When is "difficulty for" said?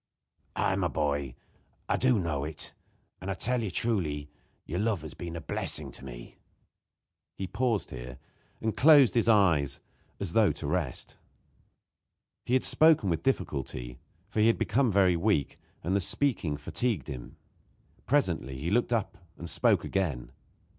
13.21-14.39